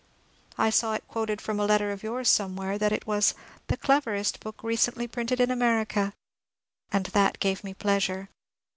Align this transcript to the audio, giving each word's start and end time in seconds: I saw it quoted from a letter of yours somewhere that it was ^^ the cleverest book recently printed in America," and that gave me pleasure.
I 0.57 0.71
saw 0.71 0.95
it 0.95 1.07
quoted 1.07 1.39
from 1.41 1.59
a 1.59 1.65
letter 1.67 1.91
of 1.91 2.01
yours 2.01 2.27
somewhere 2.27 2.79
that 2.79 2.91
it 2.91 3.05
was 3.05 3.33
^^ 3.33 3.35
the 3.67 3.77
cleverest 3.77 4.39
book 4.39 4.63
recently 4.63 5.07
printed 5.07 5.39
in 5.39 5.51
America," 5.51 6.13
and 6.91 7.05
that 7.05 7.39
gave 7.39 7.63
me 7.63 7.75
pleasure. 7.75 8.27